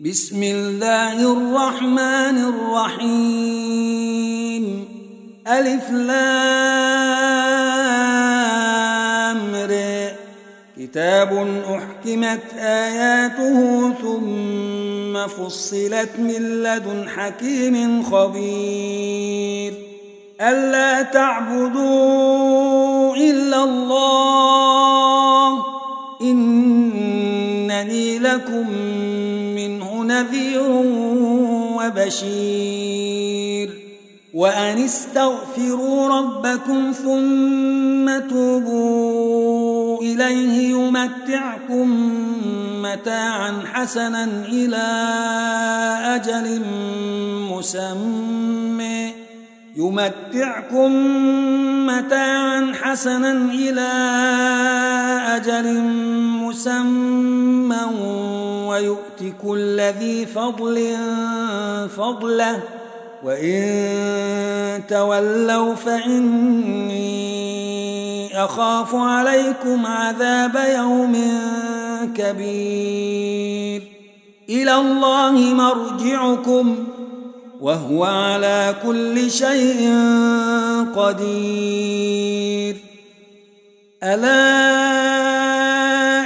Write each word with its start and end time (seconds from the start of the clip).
بسم 0.00 0.42
الله 0.42 1.32
الرحمن 1.32 2.36
الرحيم. 2.96 3.84
ألف 5.46 5.90
لامر 5.90 6.12
كتاب 10.78 11.32
أحكمت 11.68 12.54
آياته 12.56 13.92
ثم 14.02 15.26
فصلت 15.26 16.10
من 16.18 16.62
لدن 16.62 17.08
حكيم 17.08 18.02
خبير. 18.02 19.74
ألا 20.40 21.02
تعبدوا 21.02 22.36
إلا 23.16 23.64
الله. 23.64 24.40
إنني 26.22 28.18
لكم 28.18 28.70
منه 29.54 29.89
نذير 30.10 30.70
وبشير 31.78 33.68
وأن 34.34 34.78
استغفروا 34.78 36.18
ربكم 36.18 36.92
ثم 36.92 38.28
توبوا 38.28 40.02
إليه 40.02 40.70
يمتعكم 40.70 41.88
متاعا 42.82 43.62
حسنا 43.72 44.24
إلى 44.24 44.86
أجل 46.16 46.62
مسمى. 47.50 49.19
يمتعكم 49.80 50.92
متاعا 51.86 52.72
حسنا 52.82 53.32
إلى 53.32 53.90
أجل 55.36 55.80
مسمى 56.44 57.78
ويؤت 58.66 59.34
كل 59.42 59.80
ذي 59.80 60.26
فضل 60.26 60.96
فضله 61.96 62.62
وإن 63.24 64.82
تولوا 64.88 65.74
فإني 65.74 67.20
أخاف 68.44 68.94
عليكم 68.94 69.86
عذاب 69.86 70.56
يوم 70.76 71.16
كبير 72.16 73.82
إلى 74.48 74.74
الله 74.74 75.32
مرجعكم 75.32 76.76
وهو 77.60 78.04
على 78.04 78.74
كل 78.86 79.30
شيء 79.30 79.94
قدير. 80.96 82.76
ألا 84.02 84.40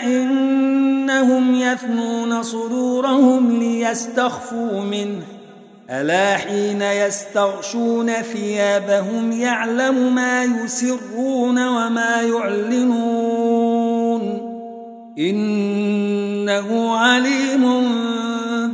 إنهم 0.04 1.54
يثنون 1.54 2.42
صدورهم 2.42 3.58
ليستخفوا 3.58 4.80
منه. 4.80 5.22
ألا 5.90 6.36
حين 6.36 6.82
يستغشون 6.82 8.12
ثيابهم 8.12 9.32
يعلم 9.32 10.14
ما 10.14 10.44
يسرون 10.44 11.68
وما 11.68 12.22
يعلنون. 12.22 13.74
إنه 15.18 16.96
عليم 16.96 17.64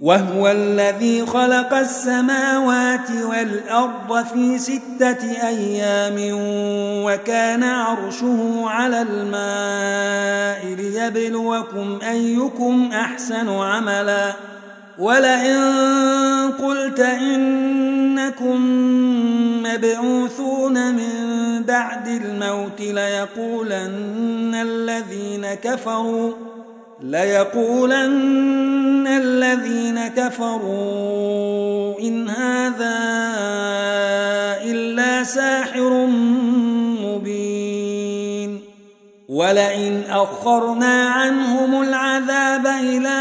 وهو 0.00 0.48
الذي 0.48 1.26
خلق 1.26 1.74
السماوات 1.74 3.10
والأرض 3.30 4.24
في 4.24 4.58
ستة 4.58 5.48
أيام 5.48 6.16
وكان 7.04 7.62
عرشه 7.62 8.64
على 8.66 9.02
الماء 9.02 10.74
ليبلوكم 10.74 11.98
أيكم 12.10 12.90
أحسن 12.92 13.48
عملا. 13.48 14.32
ولئن 14.98 15.58
قلت 16.62 17.00
إنكم 17.00 18.60
مبعوثون 19.62 20.94
من 20.94 21.62
بعد 21.62 22.08
الموت 22.08 22.80
ليقولن 22.80 24.54
الذين 24.54 25.54
كفروا. 25.54 26.57
ليقولن 27.02 29.06
الذين 29.06 30.08
كفروا 30.08 32.00
إن 32.00 32.28
هذا 32.28 32.98
إلا 34.64 35.24
ساحر 35.24 36.06
مبين 37.02 38.60
ولئن 39.28 40.02
أخرنا 40.10 41.08
عنهم 41.08 41.82
العذاب 41.82 42.66
إلى 42.66 43.18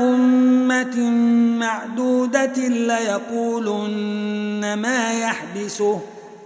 أمة 0.00 1.10
معدودة 1.58 2.68
ليقولن 2.68 4.74
ما 4.74 5.20
يحبسه 5.20 6.00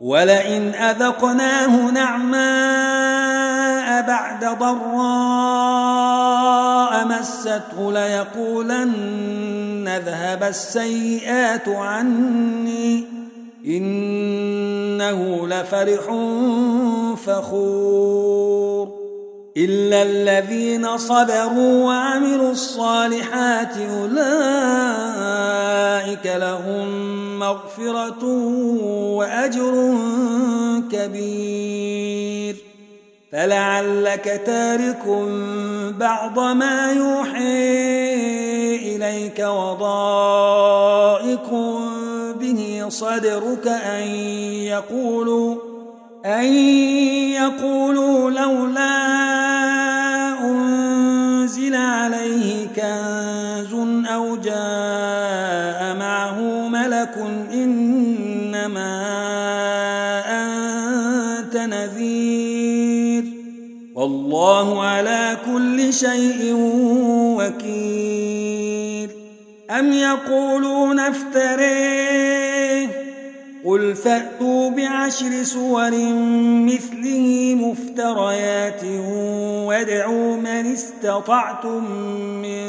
ولئن 0.00 0.74
أذقناه 0.74 1.90
نعماء 1.90 3.56
بعد 4.06 4.44
ضراء 4.58 5.96
مسته 7.06 7.92
ليقولن 7.92 9.88
ذهب 10.06 10.42
السيئات 10.42 11.68
عني 11.68 13.04
إنه 13.66 15.48
لفرح 15.48 16.04
فخور. 17.26 18.95
إلا 19.56 20.02
الذين 20.02 20.98
صبروا 20.98 21.84
وعملوا 21.84 22.52
الصالحات 22.52 23.76
أولئك 23.76 24.26
لهم 26.26 26.88
مغفرة 27.38 28.24
وأجر 29.16 29.94
كبير. 30.92 32.56
فلعلك 33.32 34.42
تارك 34.46 35.06
بعض 35.98 36.38
ما 36.38 36.92
يوحي 36.92 37.96
إليك 38.96 39.38
وضائق 39.38 40.96
به 42.40 42.84
صدرك 42.88 43.66
أن 43.66 44.02
يقولوا 44.64 45.56
أن 46.26 46.44
يقولوا 47.32 47.95
شيء 65.90 66.54
وكيل. 67.38 69.10
أم 69.70 69.92
يقولون 69.92 71.00
افتريه؟ 71.00 72.86
قل 73.64 73.94
فأتوا 73.94 74.70
بعشر 74.70 75.42
سور 75.42 75.90
مثله 76.66 77.54
مفتريات 77.60 78.84
وادعوا 79.66 80.36
من 80.36 80.72
استطعتم 80.72 81.90
من 82.42 82.64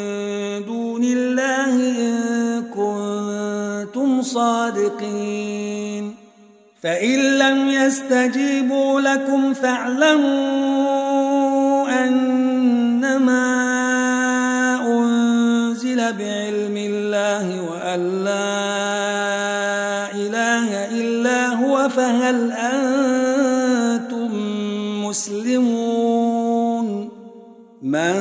دون 0.66 1.04
الله 1.04 1.74
إن 1.76 2.64
كنتم 2.76 4.22
صادقين. 4.22 6.16
فإن 6.84 7.20
لم 7.20 7.70
يستجيبوا 7.70 9.02
لكم 9.02 9.54
فاعلموا 9.54 10.88
أنما 12.04 12.27
وأن 17.98 18.24
لا 18.24 20.12
إله 20.14 20.70
إلا 21.02 21.48
هو 21.48 21.90
فهل 21.90 22.52
أنتم 22.52 24.30
مسلمون؟ 25.06 27.10
من 27.82 28.14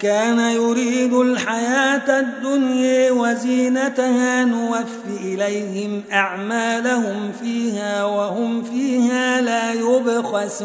كان 0.00 0.38
يريد 0.38 1.14
الحياة 1.14 2.20
الدنيا 2.20 3.10
وزينتها 3.10 4.44
نوف 4.44 4.94
إليهم 5.20 6.02
أعمالهم 6.12 7.32
فيها 7.40 8.04
وهم 8.04 8.62
فيها 8.62 9.40
لا 9.40 9.72
يبخسون. 9.72 10.64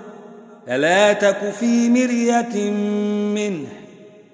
فلا 0.71 1.13
تك 1.13 1.53
في 1.59 1.89
مرية 1.89 2.71
منه 3.35 3.67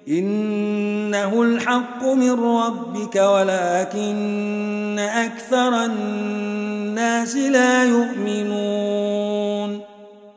إنه 0.08 1.42
الحق 1.42 2.04
من 2.04 2.30
ربك 2.30 3.16
ولكن 3.16 4.98
أكثر 4.98 5.84
الناس 5.84 7.36
لا 7.36 7.84
يؤمنون 7.84 9.80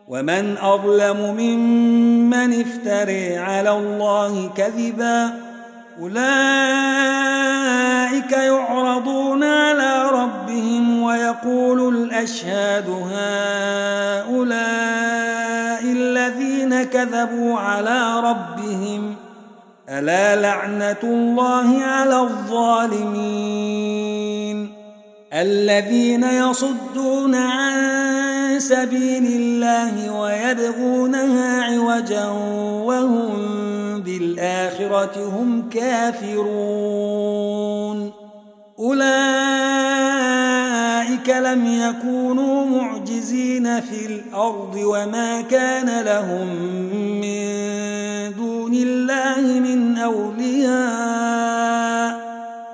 ومن 0.08 0.58
أظلم 0.58 1.36
ممن 1.38 2.62
افتري 2.62 3.38
على 3.38 3.72
الله 3.72 4.50
كذباً 4.58 5.52
أولئك 6.02 6.22
يعرضون 8.32 9.44
على 9.44 10.10
ربهم 10.14 11.04
ويقول 11.04 11.96
الأشهاد 11.96 12.90
هؤلاء 12.90 14.32
الذين 15.84 16.84
كذبوا 16.84 17.58
على 17.58 18.20
ربهم. 18.20 19.16
ألا 19.90 20.36
لعنة 20.36 20.98
الله 21.04 21.84
على 21.84 22.22
الظالمين. 22.22 23.52
الذين 25.34 26.24
يصدون 26.24 27.36
عن 27.36 27.74
سبيل 28.60 29.26
الله 29.26 30.20
ويبغونها 30.20 31.64
عوجا 31.64 32.26
وهم 32.86 33.32
بالآخرة 34.02 35.30
هم 35.30 35.70
كافرون. 35.70 36.52
أولئك 38.80 39.02
لم 41.30 41.66
يكونوا 41.66 42.66
معجزين. 42.66 43.01
في 43.22 44.06
الأرض 44.06 44.76
وما 44.76 45.42
كان 45.42 46.06
لهم 46.06 46.48
من 47.22 47.62
دون 48.38 48.74
الله 48.74 49.42
من 49.42 49.98
أولياء. 49.98 51.52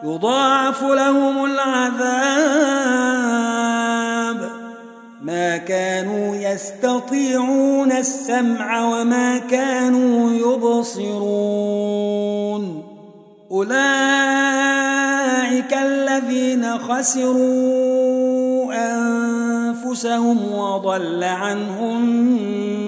يضاعف 0.04 0.84
لهم 0.84 1.46
العذاب. 1.46 2.08
ما 5.22 5.58
كانوا 5.58 6.36
يستطيعون 6.36 7.92
السمع 7.92 8.86
وما 8.86 9.38
كانوا 9.38 10.32
يبصرون. 10.34 11.88
أولئك 13.52 13.78
الذين 15.74 16.78
خسروا 16.78 18.37
أنفسهم 18.72 20.52
وضل 20.52 21.24
عنهم 21.24 22.06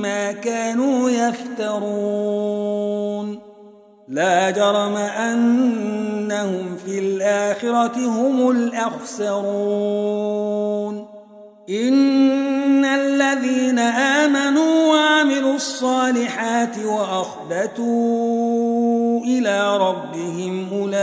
ما 0.01 0.31
كانوا 0.31 1.09
يفترون. 1.09 2.19
لا 4.07 4.49
جرم 4.49 4.95
أنهم 4.95 6.75
في 6.85 6.99
الآخرة 6.99 7.97
هم 7.97 8.51
الأخسرون. 8.51 9.99
إن 11.69 12.85
الذين 12.85 13.79
آمنوا 13.79 14.93
وعملوا 14.93 15.55
الصالحات 15.55 16.77
وأخبتوا 16.85 18.19
إلى 19.25 19.77
ربهم 19.77 20.67
أولئك 20.73 20.99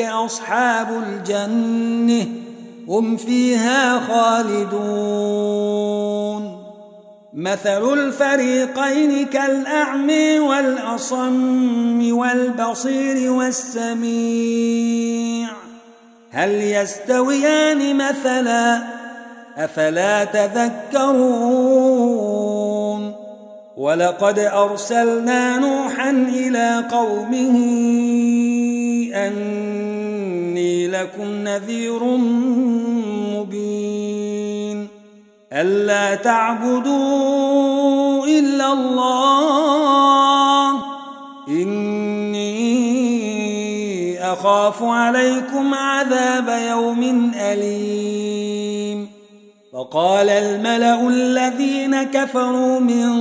أصحاب 0.00 0.88
الجنة. 1.06 2.51
هم 2.88 3.16
فيها 3.16 4.00
خالدون. 4.00 4.72
مثل 7.34 7.92
الفريقين 7.92 9.26
كالأعمى 9.26 10.38
والأصم 10.38 12.18
والبصير 12.18 13.32
والسميع. 13.32 15.48
هل 16.30 16.50
يستويان 16.50 17.96
مثلا؟ 17.96 18.82
أفلا 19.56 20.24
تذكرون. 20.24 21.82
ولقد 23.76 24.38
أرسلنا 24.38 25.58
نوحا 25.58 26.10
إلى 26.10 26.84
قومه 26.90 27.56
أني 29.14 29.91
لكم 30.92 31.24
نذير 31.24 32.04
مبين. 33.34 34.88
ألا 35.52 36.14
تعبدوا 36.14 38.26
إلا 38.26 38.72
الله. 38.72 40.72
إني 41.48 42.72
أخاف 44.32 44.82
عليكم 44.82 45.74
عذاب 45.74 46.60
يوم 46.70 47.32
أليم. 47.34 48.81
وقال 49.72 50.28
الملأ 50.28 51.08
الذين 51.08 52.02
كفروا 52.02 52.80
من 52.80 53.12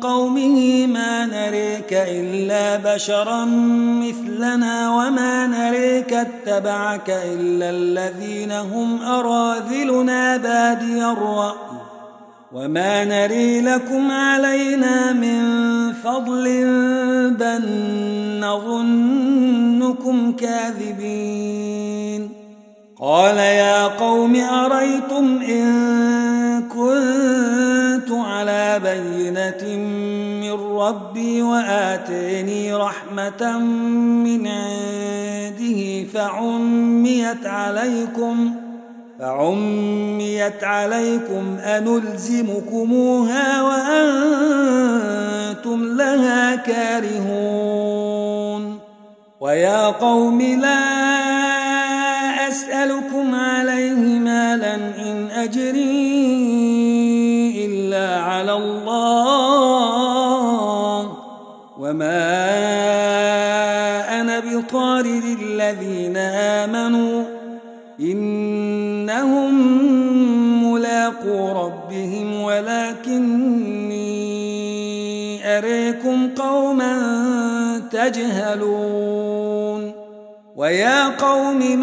قومه 0.00 0.86
ما 0.86 1.26
نريك 1.26 1.92
إلا 1.92 2.94
بشرا 2.94 3.44
مثلنا 4.04 4.90
وما 4.90 5.46
نريك 5.46 6.12
اتبعك 6.12 7.10
إلا 7.10 7.70
الذين 7.70 8.52
هم 8.52 9.02
أراذلنا 9.02 10.36
بادي 10.36 11.04
الرأي 11.04 11.54
وما 12.52 13.04
نري 13.04 13.60
لكم 13.60 14.10
علينا 14.10 15.12
من 15.12 15.42
فضل 15.92 16.44
بل 17.38 17.68
نظنكم 18.40 20.32
كاذبين 20.32 21.72
قال 23.02 23.36
يا 23.36 23.86
قوم 23.86 24.36
أريتم 24.36 25.42
إن 25.42 26.68
كنت 26.68 28.10
على 28.10 28.80
بينة 28.84 29.76
من 30.40 30.76
ربي 30.76 31.42
وآتيني 31.42 32.74
رحمة 32.74 33.58
من 33.58 34.46
عنده 34.46 36.04
فعميت 36.14 37.46
عليكم 37.46 38.54
ۖ 38.58 38.62
فعميت 39.22 40.64
عليكم 40.64 41.58
أنلزمكموها 41.58 43.62
وأنتم 43.62 44.76
لها 45.96 46.56
كارهون 46.56 47.92
ويا 49.40 49.86
قوم 49.86 50.42
لا 50.42 50.71
أسألكم 52.82 53.34
عليه 53.34 54.18
مالا 54.18 54.74
إن 54.74 55.28
أجري 55.30 56.02
إلا 57.66 58.20
على 58.20 58.52
الله 58.52 59.52
وما 61.78 62.30
أنا 64.20 64.40
بطارد 64.40 65.22
الذين 65.42 66.16
آمنوا 66.16 67.24
إنهم 68.00 69.54
ملاقو 70.72 71.64
ربهم 71.66 72.42
ولكني 72.42 74.02
أريكم 75.58 76.34
قوما 76.34 76.92
تجهلون 77.90 79.32
ويا 80.56 81.08
قوم 81.08 81.58
من 81.58 81.82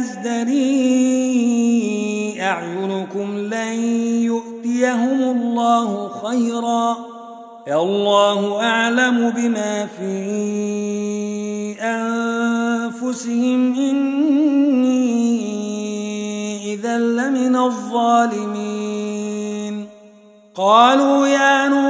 تزدري 0.00 0.60
أعينكم 2.40 3.38
لن 3.38 3.84
يؤتيهم 4.24 5.20
الله 5.22 6.08
خيرا 6.08 6.96
الله 7.68 8.62
أعلم 8.62 9.30
بما 9.30 9.86
في 9.86 10.12
أنفسهم. 11.80 13.74
إني 13.74 15.14
إذا 16.74 16.98
لمن 16.98 17.56
الظالمين. 17.56 18.80
قالوا 20.54 21.26
يا 21.26 21.68
نوح 21.68 21.89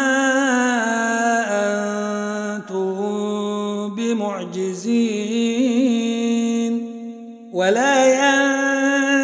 ولا 7.71 8.03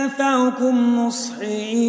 ينفعكم 0.03 0.75
نصحي 0.99 1.83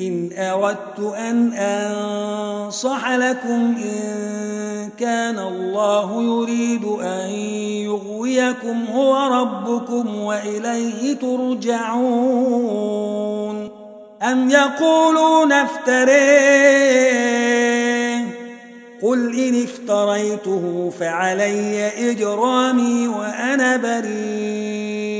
إن 0.00 0.30
أردت 0.38 1.00
أن 1.18 1.52
أنصح 1.52 3.10
لكم 3.10 3.76
إن 3.84 4.90
كان 4.98 5.38
الله 5.38 6.22
يريد 6.22 6.84
أن 6.84 7.30
يغويكم 7.86 8.84
هو 8.94 9.16
ربكم 9.40 10.16
وإليه 10.16 11.14
ترجعون. 11.14 12.50
أم 14.22 14.50
يقولون 14.50 15.52
افتريه؟ 15.52 17.10
قل 19.02 19.38
إن 19.38 19.62
افتريته 19.62 20.92
فعلي 21.00 21.88
إجرامي 22.10 23.08
وأنا 23.08 23.76
بريء. 23.76 25.19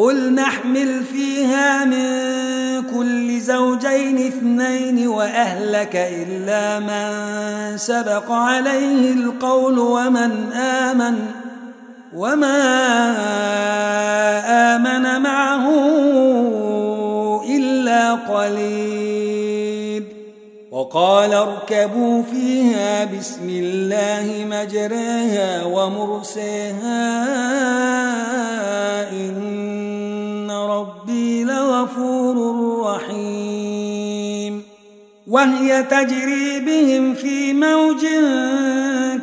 قل 0.00 0.34
نحمل 0.34 1.04
فيها 1.04 1.84
من 1.84 2.06
كل 2.82 3.40
زوجين 3.40 4.26
اثنين 4.26 5.08
وأهلك 5.08 5.96
إلا 5.96 6.78
من 6.80 7.78
سبق 7.78 8.32
عليه 8.32 9.12
القول 9.12 9.78
ومن 9.78 10.52
آمن 10.52 11.18
وما 12.16 12.60
آمن 14.76 15.22
معه 15.22 15.68
إلا 17.48 18.14
قليل. 18.14 20.04
وقال 20.70 21.32
اركبوا 21.32 22.22
فيها 22.22 23.04
بسم 23.04 23.48
الله 23.48 24.46
مجريها 24.50 25.64
ومرسيها 25.64 27.10
إن 29.12 29.89
ربي 31.80 31.90
لغفور 31.90 32.36
رحيم 32.86 34.62
وهي 35.26 35.82
تجري 35.82 36.60
بهم 36.60 37.14
في 37.14 37.52
موج 37.52 38.06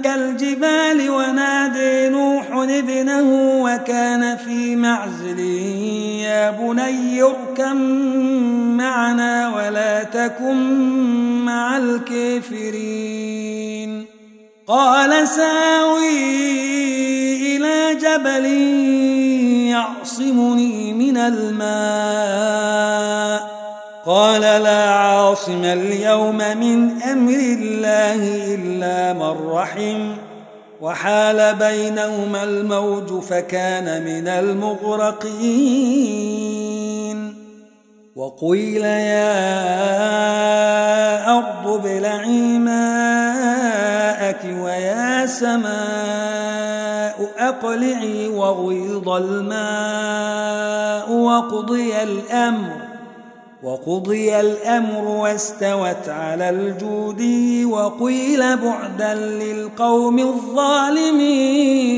كالجبال 0.04 1.10
ونادي 1.10 2.10
نوح 2.10 2.46
ابنه 2.52 3.62
وكان 3.64 4.38
في 4.38 4.76
معزل. 4.76 5.40
يا 6.20 6.52
بني 6.52 7.24
اركم 7.24 7.78
معنا 8.78 9.56
ولا 9.56 10.04
تكن 10.04 10.56
مع 11.46 11.78
الكافرين. 11.78 13.18
قال 14.68 15.28
ساوي 15.28 16.38
إلى 17.56 17.96
جبل 17.96 18.46
يعصمني 20.19 20.93
من 20.93 21.17
الماء؟ 21.17 21.57
قال 24.05 24.41
لا 24.41 24.89
عاصم 24.89 25.63
اليوم 25.63 26.38
من 26.38 27.01
أمر 27.01 27.39
الله 27.39 28.53
إلا 28.55 29.13
من 29.13 29.50
رحم. 29.50 30.12
وحال 30.81 31.55
بينهما 31.55 32.43
الموج 32.43 33.24
فكان 33.24 34.03
من 34.03 34.27
المغرقين. 34.27 35.38
وقيل 38.15 38.83
يا 38.86 39.38
أرض 41.38 41.67
ابلعي 41.67 42.57
ماءك 42.57 44.39
ويا 44.62 45.25
سماء 45.25 46.26
أقلعي 47.38 48.27
وغيض 48.27 49.09
الماء 49.09 51.12
وقضي 51.12 52.03
الأمر 52.03 52.88
وقضي 53.63 54.39
الأمر 54.39 55.07
واستوت 55.07 56.09
على 56.09 56.50
الجود 56.50 57.21
وقيل 57.71 58.57
بعدا 58.57 59.15
للقوم 59.15 60.19
الظالمين. 60.19 61.97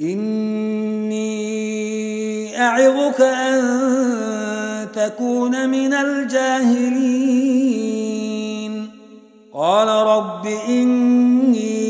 إني 0.00 1.34
أعظك 2.62 3.20
أن 3.20 3.62
تكون 4.94 5.68
من 5.68 5.92
الجاهلين. 5.92 7.44
قال 9.54 9.88
رب 9.88 10.46
إني 10.68 11.84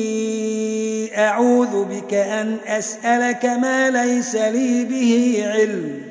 أعوذ 1.18 1.84
بك 1.84 2.14
أن 2.14 2.56
أسألك 2.66 3.44
ما 3.44 3.90
ليس 3.90 4.36
لي 4.36 4.84
به 4.84 5.42
علم 5.46 6.02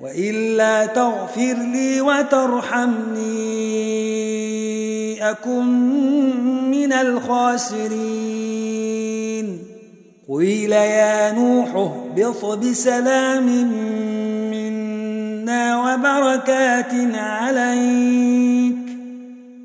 وإلا 0.00 0.86
تغفر 0.86 1.54
لي 1.72 2.00
وترحمني. 2.00 3.66
أكن 5.30 5.66
من 6.70 6.92
الخاسرين. 6.92 8.36
قيل 10.34 10.72
يا 10.72 11.32
نوح 11.32 11.68
اهبط 11.68 12.58
بسلام 12.58 13.46
منا 14.50 15.64
وبركات 15.78 16.92
عليك 17.14 18.76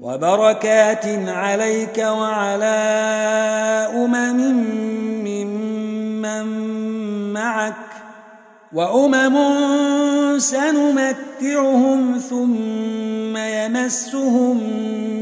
وبركات 0.02 1.06
عليك 1.28 1.98
وعلى 1.98 2.80
أمم 3.96 4.40
ممن 5.26 6.46
معك 7.34 7.74
وأمم 8.74 9.38
سنمتعهم 10.40 12.18
ثم 12.18 13.38
يمسهم 13.38 14.58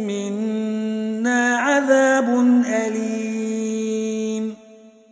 منا 0.07 1.57
عذاب 1.57 2.29
أليم. 2.65 3.29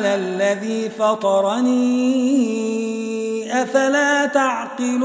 على 0.00 0.14
الذي 0.14 0.88
فطرني 0.88 1.82
أفلا 3.62 4.26
تعقلون؟ 4.26 5.00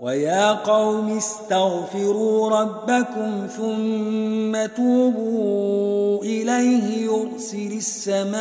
ويا 0.00 0.52
قوم 0.52 1.16
استغفروا 1.16 2.60
ربكم 2.60 3.46
ثم 3.56 4.66
توبوا 4.76 6.22
إليه 6.22 7.06
يرسل 7.06 7.72
السماء 7.76 8.36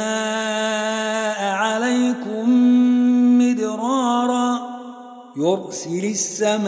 عليكم 1.56 2.50
مدرارا 3.38 4.60
يرسل 5.38 6.06
السماء 6.06 6.66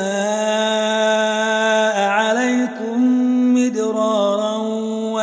عليكم 2.10 2.98
مدرارا. 3.54 4.27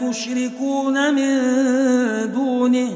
تشركون 0.00 1.14
من 1.14 1.38
دونه 2.32 2.88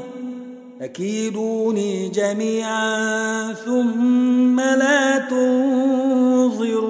أكيدوني 0.81 2.09
جميعا 2.09 3.53
ثم 3.53 4.59
لا 4.59 5.17
تنظرون 5.17 6.85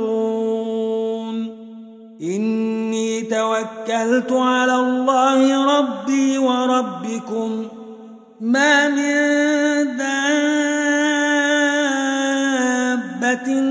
إني 2.21 3.21
توكلت 3.21 4.31
على 4.31 4.75
الله 4.75 5.65
ربي 5.79 6.37
وربكم 6.37 7.67
ما 8.41 8.87
من 8.87 9.97
دابة 9.97 10.55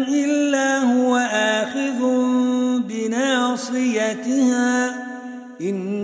إلا 0.09 0.78
هو 0.78 1.16
آخذ 1.33 2.00
بناصيتها 2.88 4.64
إني 5.61 6.03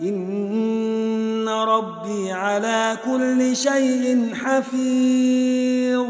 إن 0.00 1.48
ربي 1.48 2.32
على 2.32 2.96
كل 3.04 3.56
شيء 3.56 4.34
حفيظ. 4.34 6.06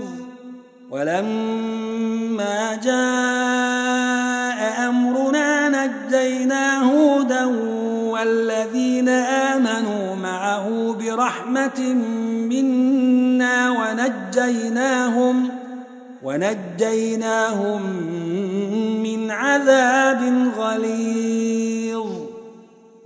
ولما 0.91 2.75
جاء 2.85 4.89
أمرنا 4.89 5.69
نجينا 5.69 6.93
هودا 6.93 7.45
والذين 8.13 9.09
آمنوا 9.09 10.15
معه 10.15 10.97
برحمة 11.01 11.81
منا 12.51 13.71
ونجيناهم 13.71 15.49
ونجيناهم 16.23 17.83
من 19.03 19.31
عذاب 19.31 20.51
غليظ. 20.59 21.88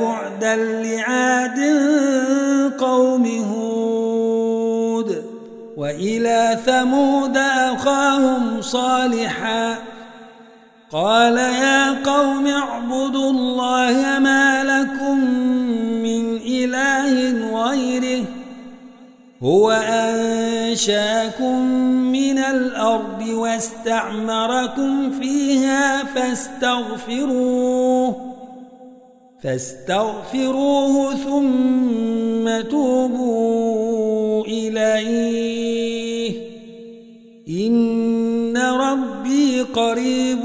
بعدا 0.00 0.56
لعاد 0.56 1.60
قوم 2.78 3.26
هود 3.26 5.22
وإلى 5.76 6.58
ثمود 6.66 7.36
أخاهم 7.36 8.62
صالحا 8.62 9.78
قال 10.92 11.36
يا 11.36 11.90
قوم 12.02 12.46
اعبدوا 12.46 13.30
الله 13.30 14.18
ما 14.18 14.64
لكم 14.64 15.20
من 16.02 16.36
إله 16.36 17.32
غيره 17.62 18.24
هو 19.42 19.70
أنشأكم 19.88 21.62
من 22.12 22.38
الأرض 22.38 23.28
واستعمركم 23.28 25.10
فيها 25.20 26.04
فاستغفروه 26.04 27.85
فاستغفروه 29.42 31.14
ثم 31.14 32.68
توبوا 32.70 34.44
إليه. 34.44 36.32
إن 37.48 38.56
ربي 38.56 39.62
قريب 39.62 40.44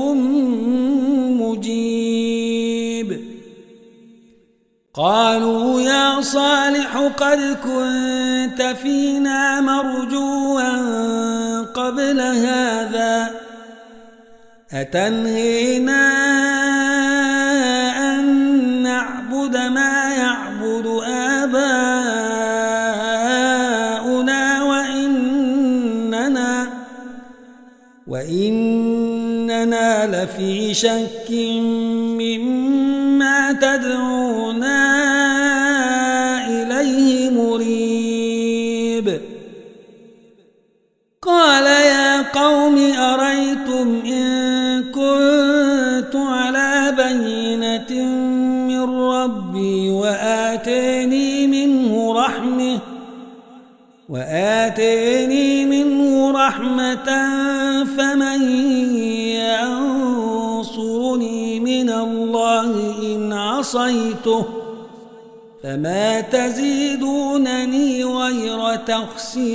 مجيب. 1.42 3.22
قالوا 4.94 5.82
يا 5.82 6.22
صالح 6.22 6.98
قد 6.98 7.40
كنت 7.64 8.62
فينا 8.62 9.62
مرجوا 9.62 10.62
قبل 11.62 12.20
هذا. 12.22 13.32
أتنهينا 14.72 16.61
لفي 30.22 30.74
شك 30.74 31.32
مما 32.22 33.52
تدعونا 33.52 34.82
إليه 36.48 37.30
مريب. 37.30 39.22
قال 41.22 41.66
يا 41.66 42.22
قوم 42.22 42.78
أريتم 42.94 44.02
إن 44.06 44.84
كنت 44.84 46.16
على 46.16 46.94
بينة 46.98 48.06
من 48.68 48.84
ربي 49.00 49.90
وآتيني 49.90 51.48
منه 51.48 52.14
رحمة 52.14 52.80
وآتيني 54.10 55.66
منه 55.66 56.32
رحمة 56.32 57.10
عصيته 63.62 64.46
فما 65.64 66.22
تزيدونني 66.22 68.04
غير 68.04 68.76
تخسير. 68.76 69.52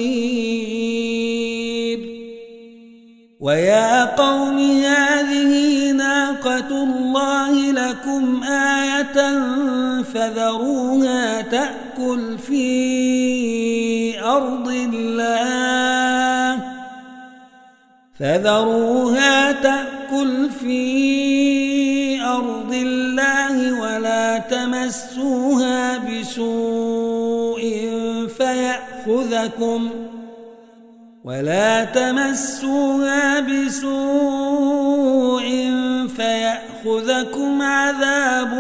ويا 3.40 4.05
قوم 4.05 4.59
هذه 4.59 5.92
ناقة 5.92 6.85
الله 6.85 7.73
لكم 7.73 8.42
آية 8.45 9.40
فذروها 10.03 11.40
تأكل 11.40 12.38
في 12.38 14.21
أرض 14.23 14.69
الله. 14.69 16.59
فذروها 18.19 19.53
تأكل 19.53 20.51
في 20.51 21.26
تمسوها 24.87 25.99
بسوء 25.99 27.61
فيأخذكم 28.38 29.90
ولا 31.25 31.85
تمسوها 31.85 33.40
بسوء 33.40 33.87
فيأخذكم 36.16 37.62
عذاب 37.62 38.53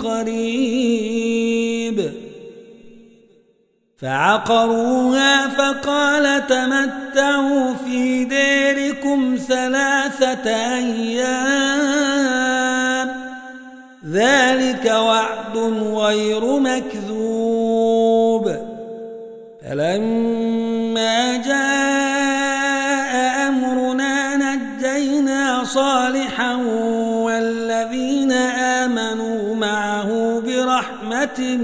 قريب 0.00 1.22
فعقروها 3.98 5.48
فقال 5.48 6.46
تمتعوا 6.46 7.74
في 7.74 8.24
ديركم 8.24 9.38
ثلاثة 9.48 10.50
أيام 10.76 11.92
ذلك 14.10 14.41
وعد 14.86 15.56
غير 15.94 16.58
مكذوب. 16.58 18.52
فلما 19.62 21.36
جاء 21.36 23.12
أمرنا 23.48 24.36
نجينا 24.36 25.64
صالحا 25.64 26.54
والذين 27.24 28.32
آمنوا 28.82 29.54
معه 29.54 30.40
برحمة 30.40 31.56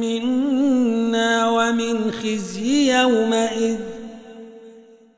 منا 0.00 1.48
ومن 1.48 2.10
خزي 2.12 2.92
يومئذ. 3.00 3.76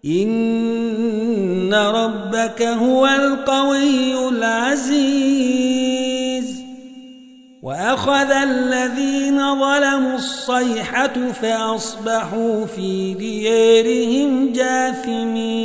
إن 0.04 1.74
ربك 1.74 2.62
هو 2.62 3.06
القوي 3.06 4.27
وأخذ 8.08 8.30
الذين 8.30 9.38
ظلموا 9.60 10.14
الصيحة 10.14 11.32
فأصبحوا 11.42 12.66
في 12.66 13.14
ديارهم 13.14 14.52
جاثمين. 14.52 15.58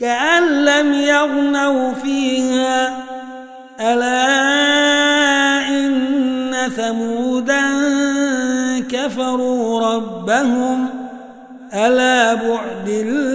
كأن 0.00 0.64
لم 0.64 0.92
يغنوا 0.92 1.92
فيها 1.92 3.04
ألا 3.80 4.48
إن 5.68 6.52
ثمودا 6.76 7.62
كفروا 8.90 9.94
ربهم 9.94 10.88
ألا 11.74 12.34
بعد 12.34 12.88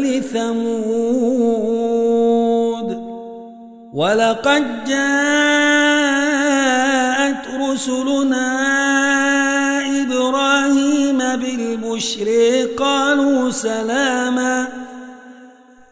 لثمود. 0.04 0.76
ولقد 3.94 4.86
جاءت 4.88 6.35
رسلنا 7.76 8.48
إبراهيم 10.02 11.18
بالبشر 11.18 12.30
قالوا 12.78 13.50
سلاما 13.52 14.68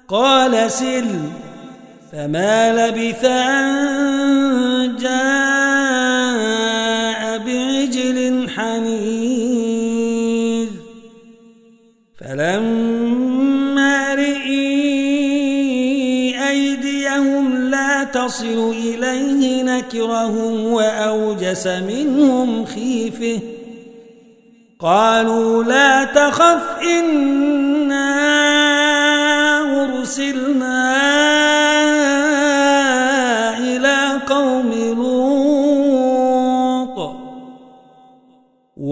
قال 0.07 0.71
سلم 0.71 1.31
فما 2.11 2.73
لبث 2.73 3.25
أن 3.25 4.95
جاء 4.99 5.37
بعجل 7.37 8.49
حنيذ 8.49 9.83
فلما 12.19 13.42
تصل 18.13 18.71
إليه 18.71 19.63
نكرهم 19.63 20.65
وأوجس 20.65 21.67
منهم 21.67 22.65
خيفه. 22.65 23.39
قالوا 24.79 25.63
لا 25.63 26.03
تخف 26.03 26.81
إنا 26.81 28.09
أرسلنا 29.83 31.03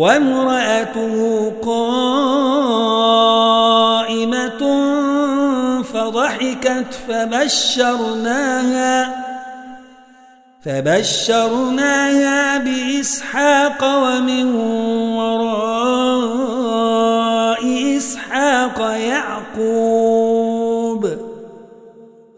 وامرأته 0.01 1.40
فبشرناها 7.21 9.15
فبشرناها 10.65 12.57
بإسحاق 12.57 13.83
ومن 13.83 14.55
وراء 15.15 16.41
إسحاق 17.97 18.79
يعقوب. 19.59 20.21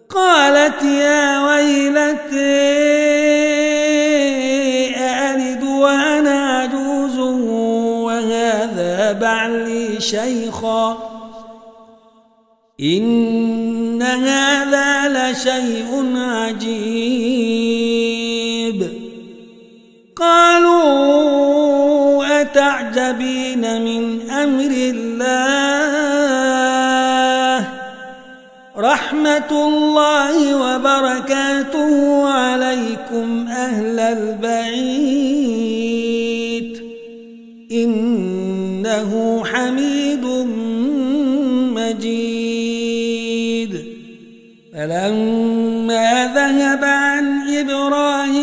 قالت 0.09 0.83
يا 0.83 1.41
ويلتي 1.45 2.83
بعلي 9.13 10.01
شيخا. 10.01 10.97
هذا 14.13 15.09
لشيء 15.09 16.13
عجيب. 16.15 17.23
قالوا 20.15 21.61
أتعجبين 22.41 23.81
من 23.81 24.29
أمر 24.29 24.71
الله؟ 24.71 25.33
رحمة 28.77 29.51
الله 29.51 30.55
وبركاته 30.55 32.27
عليكم 32.29 33.47
أهل 33.47 33.99
البعيد 33.99 35.23
إن 37.71 38.13
إنه 38.83 39.43
حميد 39.45 40.25
إبراهيم 47.63 48.42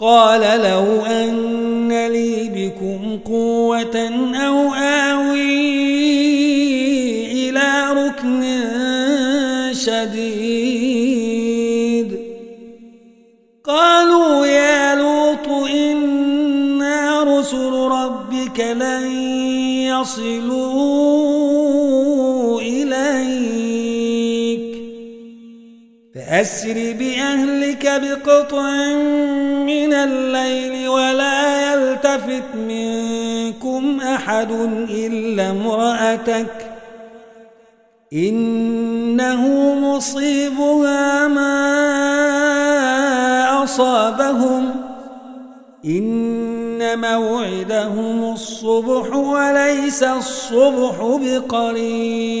قال 0.00 0.40
لو 0.40 1.04
أن 1.06 1.88
لي 2.08 2.48
بكم 2.54 3.18
قوة 3.24 4.10
أو 4.34 4.74
آوي 4.74 5.60
إلى 7.32 7.86
ركن 7.92 8.42
شديد. 9.72 11.20
قالوا 13.64 14.46
يا 14.46 14.94
لوط 14.94 15.48
إنا 15.70 17.22
رسل 17.22 17.72
ربك 17.72 18.60
لن 18.60 19.06
يصلوا 19.86 20.79
فأسر 26.30 26.94
بأهلك 26.98 28.02
بقطع 28.02 28.70
من 29.66 29.92
الليل 29.92 30.88
ولا 30.88 31.72
يلتفت 31.72 32.54
منكم 32.56 34.00
أحد 34.00 34.50
إلا 34.90 35.50
امرأتك 35.50 36.70
إنه 38.12 39.74
مصيبها 39.74 41.28
ما 41.28 41.64
أصابهم 43.64 44.70
إن 45.84 46.98
موعدهم 46.98 48.32
الصبح 48.32 49.16
وليس 49.16 50.02
الصبح 50.02 51.18
بقريب 51.22 52.40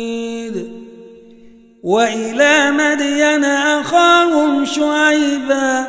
وإلى 1.83 2.71
مدين 2.71 3.45
أخاهم 3.45 4.65
شعيبا 4.65 5.85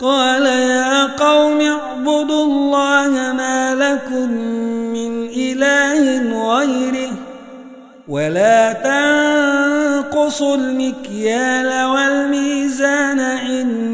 قال 0.00 0.46
يا 0.46 1.06
قوم 1.06 1.60
اعبدوا 1.60 2.44
الله 2.44 3.32
ما 3.32 3.74
لكم 3.74 4.30
من 4.92 5.26
إله 5.26 6.20
غيره 6.56 7.10
ولا 8.08 8.72
تنقصوا 8.72 10.56
المكيال 10.56 11.84
والميزان 11.84 13.20
إني 13.20 13.93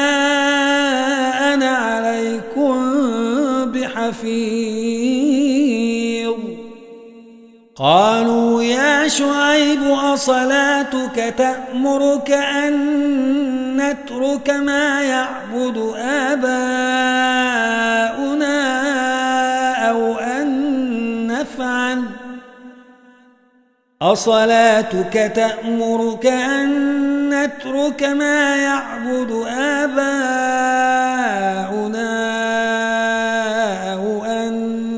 قالوا 7.81 8.63
يا 8.63 9.07
شعيب 9.07 9.83
أصلاتك 9.83 11.33
تأمرك 11.37 12.31
أن 12.31 12.73
نترك 13.77 14.49
ما 14.49 15.01
يعبد 15.01 15.93
آباؤنا 15.97 16.51
أو 19.89 20.19
أن 20.19 20.47
نفعل؟ 21.27 22.03
أصلاتك 24.01 25.31
تأمرك 25.35 26.25
أن 26.25 26.69
نترك 27.29 28.03
ما 28.03 28.55
يعبد 28.55 29.45
آباؤنا 29.57 30.21
أو 33.93 34.25
أن 34.25 34.53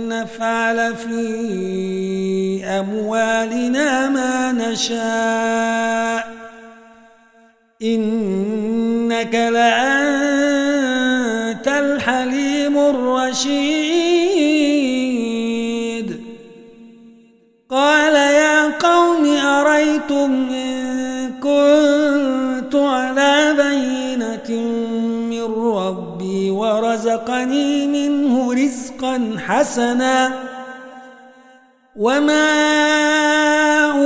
نفعل 0.10 0.96
في 0.96 1.73
أموالنا 2.84 4.10
ما 4.10 4.52
نشاء. 4.52 6.34
إنك 7.82 9.36
لأنت 9.36 9.68
الحليم 11.68 12.78
الرشيد. 12.78 13.84
قال 17.70 18.14
يا 18.14 18.78
قوم 18.78 19.26
أريتم 19.38 20.50
إن 20.50 21.32
كنت 21.40 22.76
على 22.76 23.54
بينة 23.58 24.62
من 25.30 25.44
ربي 25.54 26.50
ورزقني 26.50 27.88
منه 27.88 28.54
رزقا 28.54 29.38
حسنا. 29.48 30.43
وما 32.04 32.52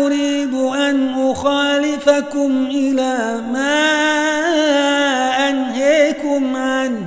أريد 0.05 0.53
أن 0.53 1.29
أخالفكم 1.31 2.67
إلى 2.69 3.41
ما 3.53 3.79
أنهيكم 5.49 6.55
عنه 6.55 7.05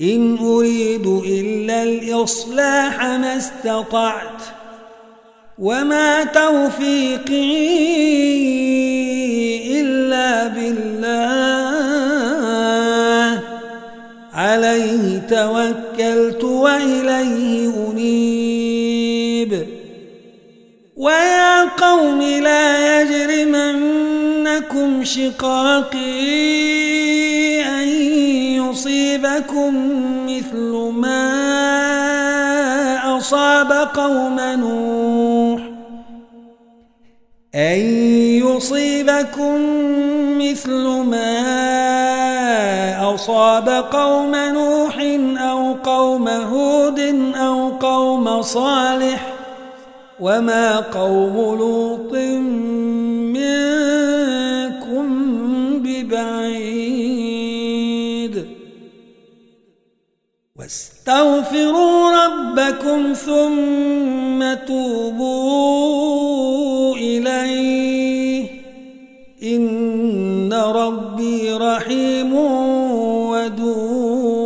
إن 0.00 0.38
أريد 0.38 1.06
إلا 1.06 1.82
الإصلاح 1.82 3.04
ما 3.04 3.36
استطعت 3.36 4.42
وما 5.58 6.24
توفيقي 6.24 7.72
إلا 9.80 10.46
بالله 10.46 11.82
عليه 14.34 15.18
توكلت 15.18 16.44
وإليه 16.44 17.61
ويا 21.02 21.64
قوم 21.64 22.22
لا 22.22 23.02
يجرمنكم 23.02 24.88
شقاقي 25.04 25.98
أن 27.62 27.88
يصيبكم 28.62 29.72
مثل 30.26 30.92
ما 30.94 31.18
أصاب 33.18 33.72
قوم 33.72 34.40
نوح. 34.40 35.60
أن 37.54 37.80
يصيبكم 38.46 39.58
مثل 40.38 40.86
ما 41.10 41.34
أصاب 43.14 43.68
قوم 43.92 44.34
نوح 44.34 44.98
أو 45.50 45.72
قوم 45.72 46.28
هود 46.28 47.00
أو 47.36 47.68
قوم 47.68 48.42
صالح. 48.42 49.31
وما 50.22 50.80
قوم 50.80 51.34
لوط 51.58 52.12
منكم 53.34 55.06
ببعيد 55.82 57.22
واستغفروا 60.58 62.24
ربكم 62.24 63.12
ثم 63.12 64.54
توبوا 64.66 66.16
إليه 66.96 68.48
إن 69.42 70.52
ربي 70.52 71.52
رحيم 71.52 72.34
ودود 73.30 74.42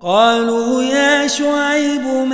قالوا 0.00 0.82
يا 0.82 1.26
شعيب 1.26 2.27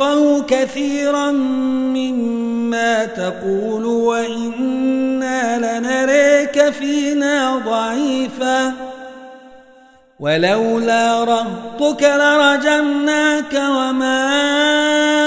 ما 0.00 0.14
نفقه 0.14 0.42
كثيرا 0.48 1.30
مما 1.30 3.04
تقول 3.04 3.84
وإنا 3.84 5.58
لنريك 5.58 6.70
فينا 6.70 7.56
ضعيفا. 7.56 8.72
ولولا 10.20 11.24
رهطك 11.24 12.02
لرجمناك 12.02 13.54
وما 13.54 15.25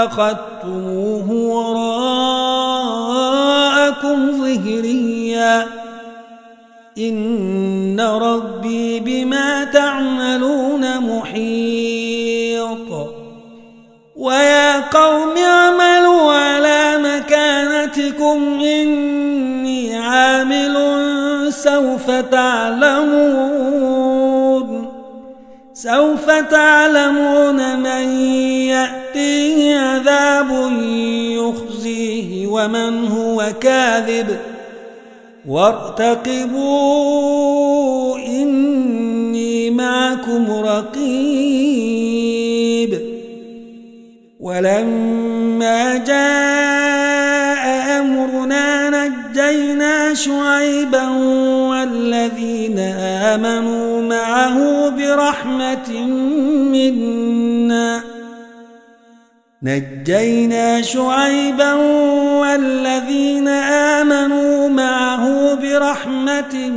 الله 0.00 0.16
واتخذتموه 0.16 1.30
وراء 1.30 2.90
معكم 3.90 4.32
ظهريا. 4.32 5.66
إن 6.98 8.00
ربي 8.00 9.00
بما 9.00 9.64
تعملون 9.64 11.00
محيط. 11.00 12.68
ويا 14.16 14.80
قوم 14.80 15.36
اعملوا 15.36 16.32
على 16.32 16.98
مكانتكم 16.98 18.60
إني 18.60 19.96
عامل 19.96 20.76
سوف 21.52 22.10
تعلمون. 22.10 23.50
سوف 25.74 26.30
تعلمون 26.30 27.78
من 27.78 28.20
يأتيه 29.14 29.78
عذاب 29.78 30.50
يخزيه 31.30 32.46
ومن 32.46 33.06
هو 33.08 33.52
كاذب 33.60 34.38
وارتقبوا 35.48 36.58
إني 38.18 39.70
معكم 39.70 40.46
رقيب 40.50 41.00
ولما 44.40 45.96
جاء 45.96 48.00
أمرنا 48.00 48.90
نجينا 48.90 50.14
شعيبا 50.14 51.08
والذين 51.68 52.78
آمنوا 52.78 54.02
معه 54.02 54.88
برحمة 54.88 55.90
منا 56.72 58.09
نجينا 59.62 60.82
شعيبا 60.82 61.74
والذين 62.40 63.48
آمنوا 63.48 64.68
معه 64.68 65.54
برحمة 65.54 66.68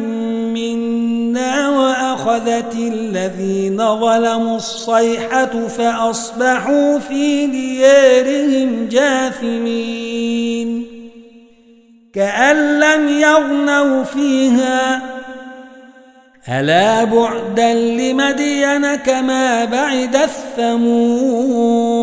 منا 0.54 1.70
وأخذت 1.70 2.76
الذين 2.76 3.78
ظلموا 3.78 4.56
الصيحة 4.58 5.68
فأصبحوا 5.68 7.00
في 7.00 7.48
ديارهم 7.48 8.88
جاثمين. 8.92 10.86
كأن 12.14 12.80
لم 12.80 13.20
يغنوا 13.20 14.04
فيها. 14.04 15.02
ألا 16.50 17.04
بعدا 17.04 17.74
لمدين 17.74 18.96
كما 18.96 19.66
بعد 19.66 20.16
الثمود. 20.16 22.03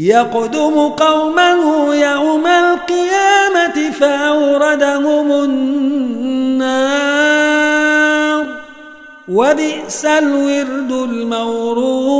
يقدم 0.00 0.88
قومه 0.88 1.94
يوم 1.94 2.46
القيامة 2.46 3.90
فأوردهم 4.00 5.32
النار. 5.32 6.70
وبئس 9.28 10.04
الورد 10.04 10.92
المورود. 10.92 12.10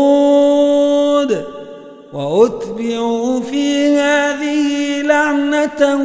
وأتبعوا 2.12 3.40
في 3.40 3.96
هذه 3.96 5.02
لعنة 5.02 5.96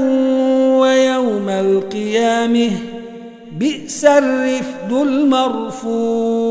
ويوم 0.80 1.50
القيامة 1.50 2.72
بئس 3.60 4.06
الرفد 4.06 4.92
المرفود. 4.92 6.46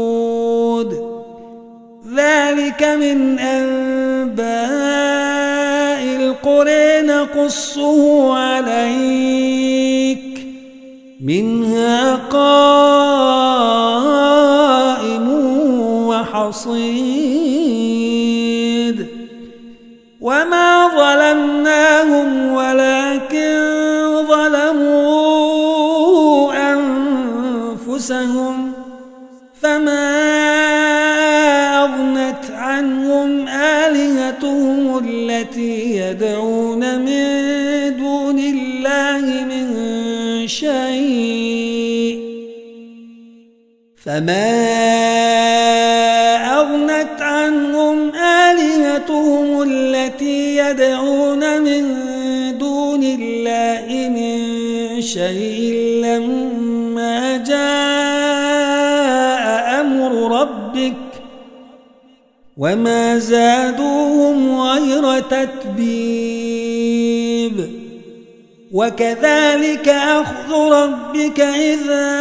ذلك 2.17 2.83
من 2.83 3.39
أنباء 3.39 5.14
القرى 6.47 7.01
نقصه 7.03 8.35
عليك 8.35 10.19
منها 11.21 12.15
قائم 12.15 12.49
وحصيد 16.09 17.05
وما 20.21 20.89
ظلمناهم 20.89 22.53
ولكن 22.53 22.94
فما 44.05 44.51
أغنت 46.61 47.21
عنهم 47.21 48.15
آلهتهم 48.15 49.63
التي 49.63 50.57
يدعون 50.57 51.63
من 51.63 51.85
دون 52.59 53.03
الله 53.03 54.09
من 54.09 55.01
شيء 55.01 55.75
لما 56.05 57.37
جاء 57.37 57.65
أمر 59.81 60.41
ربك 60.41 60.95
وما 62.57 63.19
زادوهم 63.19 64.61
غير 64.61 65.21
تتبيب 65.21 66.24
وكذلك 68.75 69.89
أخذ 69.89 70.53
ربك 70.53 71.41
إذا 71.41 72.21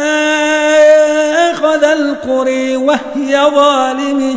أخذ 1.50 1.84
القري 1.84 2.76
وهي 2.76 3.50
ظالمة. 3.54 4.34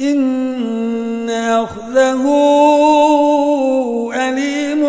إن 0.00 1.30
أخذه 1.30 2.24
أليم 4.14 4.84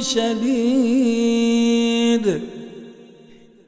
شديد. 0.00 1.32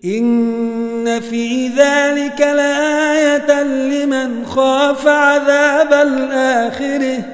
إن 0.05 1.21
في 1.21 1.69
ذلك 1.69 2.41
لآية 2.41 3.63
لمن 3.63 4.47
خاف 4.47 5.07
عذاب 5.07 5.93
الآخرة. 5.93 7.34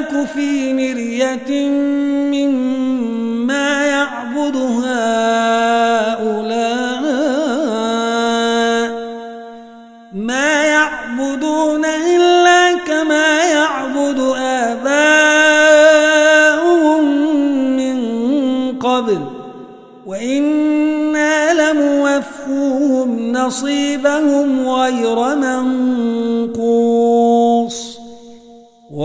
تك 0.00 0.26
في 0.34 0.74
مرية 0.74 1.68
مما 2.32 3.86
يعبد 3.86 4.56
هؤلاء. 4.56 5.30
ما 10.12 10.64
يعبدون 10.64 11.84
إلا 11.84 12.78
كما 12.86 13.44
يعبد 13.44 14.20
آباؤهم 14.38 15.04
من 17.76 17.98
قبل. 18.78 19.18
وإنا 20.06 21.72
لموفوهم 21.72 23.32
نصيبهم 23.32 24.68
غير 24.68 25.36
منقوص 25.36 25.99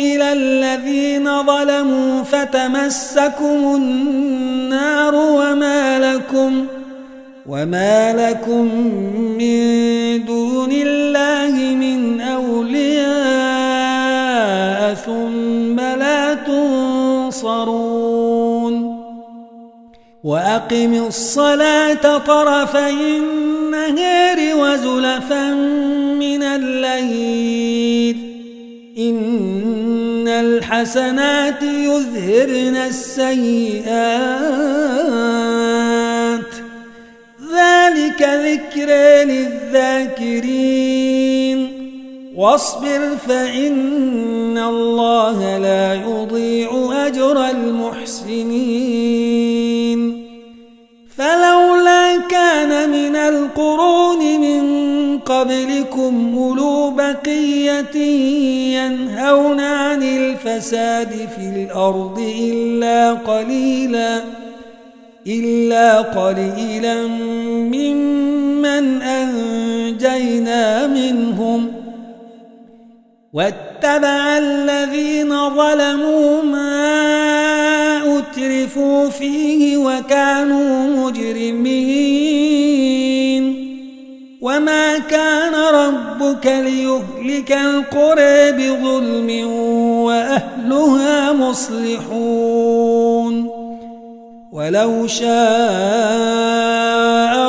إلى 0.00 0.32
الذين 0.32 1.42
ظلموا 1.46 2.22
فتمسكم 2.22 3.74
النار 3.76 5.14
وما 5.14 5.98
لكم 5.98 6.66
وما 7.46 8.12
لكم 8.12 8.64
من 9.38 10.24
دون 10.24 10.72
الله 10.72 11.74
من 11.74 12.20
أولياء 12.20 13.10
ثم 14.94 15.80
لا 15.80 16.34
تنصرون 16.34 17.80
وأقم 20.24 20.94
الصلاة 21.06 22.18
طرفي 22.18 22.90
النهار 22.90 24.38
وزلفا 24.56 25.50
من 26.20 26.42
الليل 26.42 27.89
إن 29.00 30.28
الحسنات 30.28 31.62
يذهبن 31.62 32.76
السيئات. 32.76 33.90
ذلك 37.54 38.22
ذكر 38.22 38.90
للذاكرين. 39.24 40.80
واصبر 42.36 43.16
فإن 43.28 44.58
الله 44.58 45.58
لا 45.58 45.94
يضيع 45.94 46.90
أجر 47.06 47.50
المحسنين. 47.50 49.49
قبلكم 55.40 56.34
أولو 56.36 56.90
بقية 56.90 57.96
ينهون 58.76 59.60
عن 59.60 60.02
الفساد 60.02 61.08
في 61.08 61.40
الأرض 61.56 62.18
إلا 62.38 63.12
قليلا 63.12 64.22
إلا 65.26 66.00
قليلا 66.00 67.06
ممن 67.72 69.02
أنجينا 69.02 70.86
منهم. 70.86 71.72
واتبع 73.32 74.38
الذين 74.38 75.30
ظلموا 75.50 76.42
ما 76.42 76.80
أترفوا 78.18 79.08
فيه 79.08 79.76
وكانوا 79.76 80.96
مجرمين. 80.96 82.49
وما 84.40 84.98
كان 84.98 85.54
ربك 85.54 86.46
ليهلك 86.46 87.52
القرى 87.52 88.52
بظلم 88.52 89.46
وأهلها 90.04 91.32
مصلحون 91.32 92.80
ولو 94.52 95.06
شاء 95.06 95.30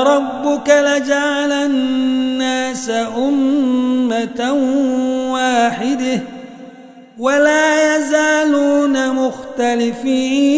ربك 0.04 0.70
لجعل 0.70 1.52
الناس 1.52 2.90
أمة 3.18 4.54
واحدة 5.32 6.22
ولا 7.20 7.96
يزالون 7.96 9.14
مختلفين 9.14 10.52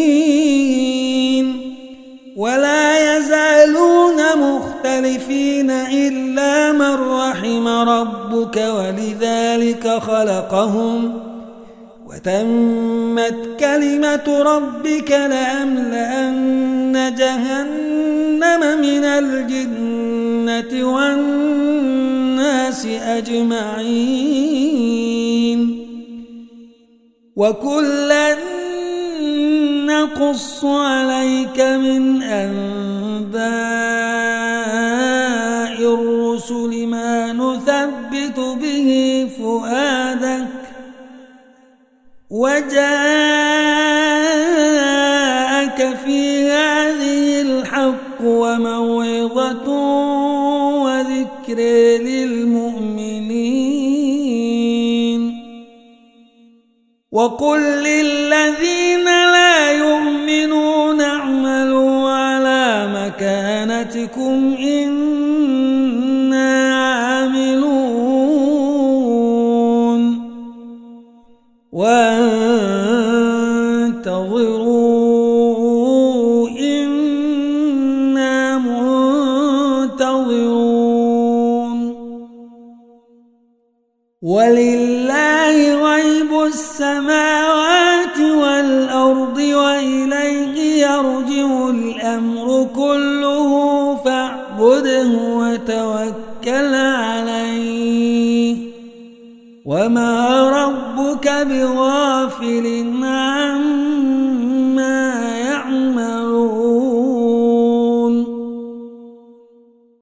ولا 2.36 3.16
يزالون 3.16 4.38
مختلفين 4.38 5.53
رحم 7.64 7.88
ربك 7.88 8.56
ولذلك 8.56 9.88
خلقهم 9.88 11.20
وتمت 12.06 13.36
كلمة 13.60 14.42
ربك 14.42 15.10
لأملأن 15.10 16.34
جهنم 17.18 18.80
من 18.80 19.04
الجنة 19.04 20.72
والناس 20.94 22.86
أجمعين 22.86 24.04
وكلا 27.36 28.36
نقص 29.86 30.64
عليك 30.64 31.60
من 31.60 32.22
أنباء 32.22 33.93
فؤادك 39.54 40.46
وجاءك 42.30 42.80
في 46.04 46.50
هذه 46.50 47.40
الحق 47.40 48.20
وموعظة 48.24 49.68
وذكر 50.82 51.58
للمؤمنين. 52.02 53.34
وقل 57.12 57.60
للذين 57.60 59.04
لا 59.04 59.72
يؤمنون 59.72 61.00
اعملوا 61.00 62.10
على 62.10 62.88
مكانتكم 62.94 64.54
عما 102.44 102.93